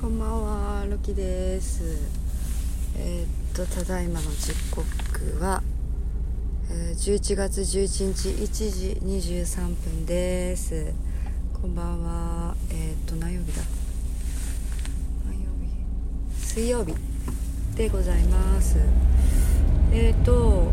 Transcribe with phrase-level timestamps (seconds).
[0.00, 1.82] こんばんは、ロキです。
[2.96, 5.62] えーっと、ただいまの時刻は、
[6.70, 10.94] えー11月11日1時23分です。
[11.60, 12.54] こんばんは。
[12.70, 13.62] えーっと、何曜日だ？
[15.26, 16.46] 何曜日？
[16.46, 16.94] 水曜日
[17.76, 18.78] でございます。
[19.92, 20.72] えーっと、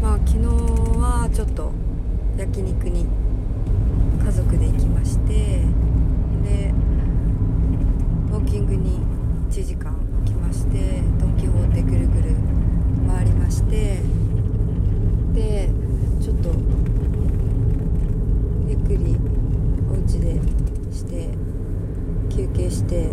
[0.00, 1.72] まあ、昨日はちょっと
[2.38, 3.04] 焼肉に
[4.24, 5.60] 家族で行きまして、
[8.52, 9.00] キングに
[9.50, 9.96] 1時間
[10.26, 12.36] 来ましてドン・キホーテぐるぐる
[13.08, 14.02] 回りまして
[15.32, 15.70] で
[16.20, 16.50] ちょっと
[18.68, 19.16] ゆっくり
[19.90, 20.38] お家で
[20.92, 21.30] して
[22.28, 23.08] 休憩して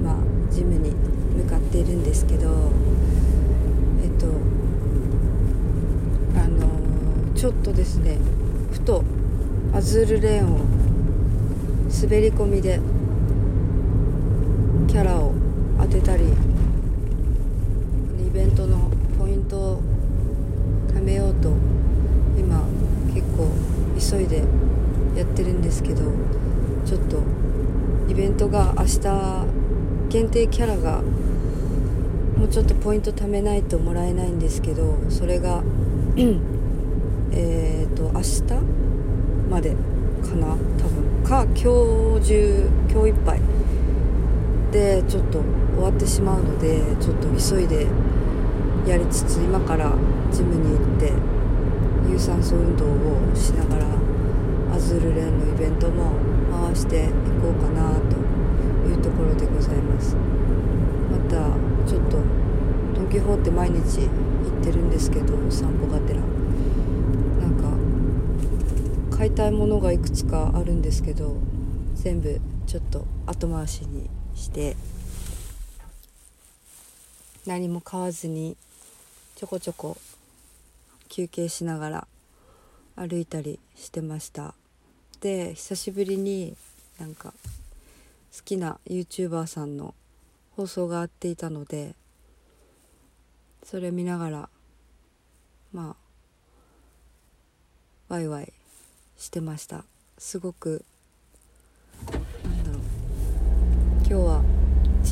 [0.00, 0.18] 今
[0.50, 2.72] ジムに向かっているんですけど
[4.02, 4.26] えっと
[6.40, 8.18] あのちょっとですね
[8.72, 9.04] ふと
[9.72, 10.58] アズールレーンを
[12.02, 12.80] 滑り込みで
[14.92, 15.32] キャラを
[15.78, 16.26] 当てたりイ
[18.30, 19.82] ベントのポイントを
[20.88, 21.50] 貯めようと
[22.36, 22.66] 今
[23.14, 23.48] 結構
[23.98, 24.42] 急いで
[25.16, 26.02] やってるんですけど
[26.84, 27.22] ちょっと
[28.08, 29.46] イベントが明日
[30.08, 31.02] 限定キャラが
[32.36, 35.62] もうちょっとポイント貯めないともらえないんですけどそれが
[37.32, 38.42] えっと明日
[39.50, 39.76] まで
[40.22, 40.56] かな多
[40.88, 41.22] 分。
[41.24, 43.40] か今日中今日いっぱい。
[44.72, 45.42] でちょっと
[45.74, 47.86] 終わってしまうのでちょっと急いで
[48.86, 49.92] やりつつ今から
[50.32, 51.12] ジムに行って
[52.10, 53.86] 有酸素運動をしながら
[54.74, 56.12] アズールレーンのイベントも
[56.50, 57.08] 回してい
[57.42, 58.16] こうかなと
[58.88, 60.16] いうところでございます。
[60.16, 61.36] また
[61.86, 62.16] ちょっと
[62.94, 64.06] ドン・キホーテ毎日行
[64.60, 66.20] ってるんですけど散歩がてら。
[67.40, 67.56] なん
[69.10, 71.36] か買いたいものがいくつかあるんですけど
[71.94, 74.08] 全部ちょっと後回しに
[74.42, 74.76] して
[77.46, 78.56] 何も買わずに
[79.36, 79.96] ちょこちょこ
[81.08, 82.06] 休憩しながら
[82.96, 84.54] 歩いたりしてました。
[85.20, 86.56] で久しぶりに
[86.98, 87.32] なんか
[88.36, 89.94] 好きな YouTuber さんの
[90.56, 91.94] 放送があっていたので
[93.62, 94.48] それ見ながら
[95.72, 95.94] ま
[98.08, 98.52] あワイワイ
[99.16, 99.84] してました。
[100.18, 100.84] すごく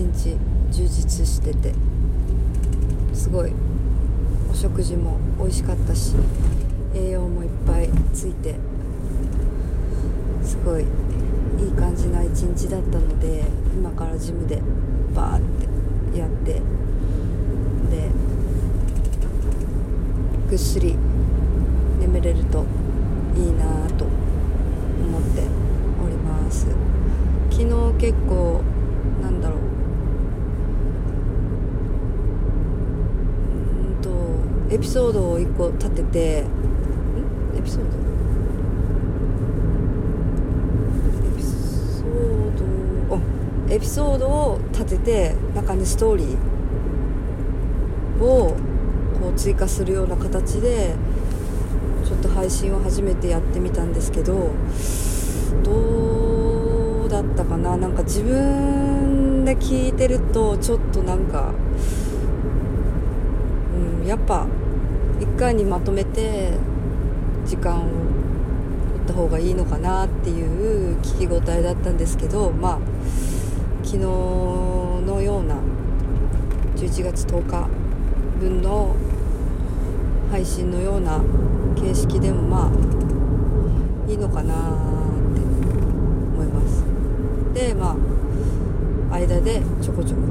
[0.01, 0.39] 一日
[0.71, 1.75] 充実してて
[3.13, 3.53] すごい
[4.51, 6.15] お食事も美味しかったし
[6.95, 8.55] 栄養もいっぱいついて
[10.43, 10.87] すごいい
[11.69, 13.45] い感じな一日だったので
[13.75, 14.63] 今からジムで
[15.15, 15.41] バーっ
[16.13, 16.61] てやってで
[20.49, 20.97] ぐっすり
[22.01, 22.65] 眠れると
[23.37, 25.43] いいなと思って
[26.03, 26.67] おります。
[27.51, 27.69] 昨日
[27.99, 28.63] 結構
[29.21, 34.11] なんだろううーんと
[34.71, 36.45] エピソードを1個立ててん？
[37.59, 37.89] エピソード？
[41.29, 42.09] エピソー
[42.57, 42.65] ド
[43.15, 43.19] お
[43.69, 48.55] エピソードを立てて中にストーリーを
[49.21, 50.95] こう追加するような形で
[52.05, 54.51] ちょっと配信を初めてやってみたんですけど
[55.65, 57.77] どうだったかな？
[57.77, 61.53] なんか自分で聞いてるとちょっとなんか、
[64.11, 64.45] やっぱ
[65.21, 66.51] 一回にまとめて
[67.47, 72.79] 時間を取った方がいいのかなっていう聞き応えだったんですけどまあ
[73.85, 75.55] 昨日のような
[76.75, 77.69] 11月10日
[78.41, 78.97] 分の
[80.33, 81.21] 配信のような
[81.77, 85.41] 形式でもまあいいのかなって
[86.35, 86.83] 思います。
[87.55, 87.97] でま
[89.13, 90.23] あ間でちょこちょこ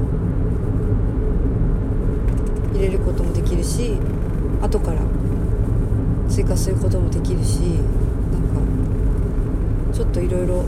[2.80, 3.98] 入れることもできるし
[4.62, 5.02] 後から
[6.30, 8.42] 追加することもできるしなん
[9.92, 10.64] かちょっといろいろ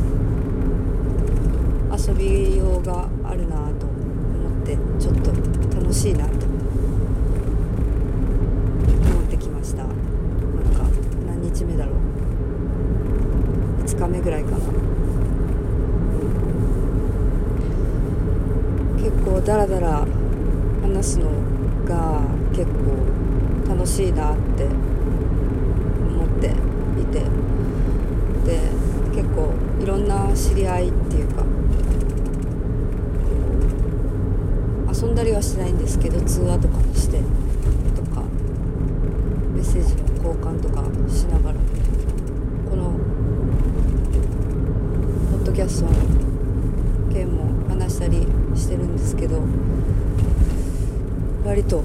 [1.97, 5.31] 遊びようがあるなと思ってちょっと
[5.75, 6.43] 楽しいなと思
[9.23, 9.85] ってきました。
[9.85, 9.99] なんか
[11.27, 11.95] 何日目だろう。
[13.87, 14.59] 5日目ぐらいかな。
[18.99, 20.07] 結構ダラダラ
[20.83, 21.52] 話すの
[21.93, 22.23] が
[22.53, 26.47] 結構楽しいなって思って
[27.01, 27.53] いて。
[28.45, 28.59] で
[29.15, 31.45] 結構いろんな知り合いっていうか
[34.93, 37.19] 遊んだりはしないんですけど通話とかもして
[37.95, 38.23] とか
[39.55, 41.59] メッセージの交換とかしながら
[42.69, 42.99] この
[45.31, 49.41] ポッドキャストの件も話ししたりしてるんですけど
[51.45, 51.85] 割と、うん、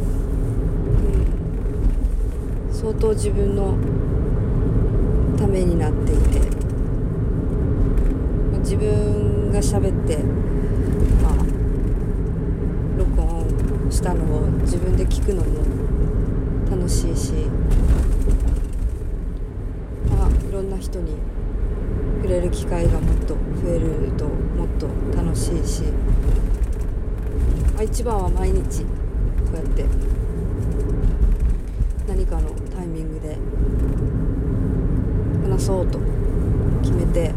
[2.71, 3.77] 相当自分の
[5.37, 6.57] ためになっていて。
[8.67, 10.17] 自分が喋って
[11.23, 11.35] まあ
[12.97, 15.55] 録音したのを自分で聞くのも
[16.69, 17.31] 楽しいし
[20.09, 21.13] まあいろんな人に
[22.17, 25.83] 触れる機会がもっと増えるともっと楽しいし、
[27.73, 28.85] まあ、一番は毎日
[29.57, 29.85] やって。
[32.07, 33.37] 何かのタイミングで。
[35.49, 35.99] 話そうと。
[36.81, 37.33] 決めて。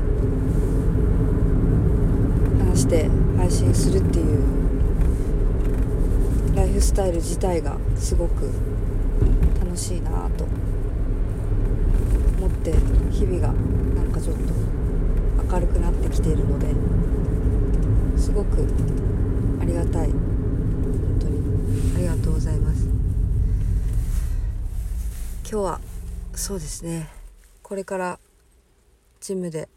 [2.59, 4.41] 話して配信するっていう。
[6.55, 8.51] ライフスタイル自体がすごく
[9.65, 10.45] 楽しいなと。
[12.39, 12.73] 思って
[13.11, 13.49] 日々が
[13.95, 14.43] なんかちょっと
[15.55, 16.75] 明るくなってきているので。
[18.21, 18.67] すごく
[19.61, 20.17] ありがたい本
[21.19, 22.87] 当にありがとうございます
[25.51, 25.81] 今日は
[26.33, 27.09] そうですね。
[27.65, 28.21] これから
[29.19, 29.69] ジムで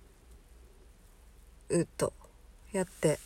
[1.69, 2.13] うっと
[2.71, 3.17] やって、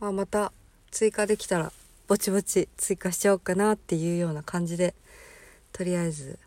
[0.00, 0.52] まあ、また
[0.90, 1.70] 追加できたら
[2.08, 4.96] ぼちぼち追加しちゃおうかなっていうような感じで
[5.72, 6.40] とりあえず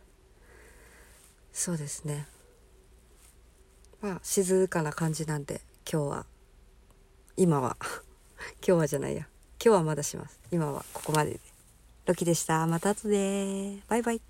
[1.53, 2.27] そうですね。
[4.01, 6.25] まあ静かな感じなんで今日は
[7.37, 7.77] 今は
[8.59, 9.21] 今日はじゃないや。
[9.63, 10.37] 今日はまだします。
[10.51, 11.39] 今はここまでで。
[12.07, 12.67] ロキでした。
[12.67, 13.77] また後で。
[13.87, 14.28] バイバイ。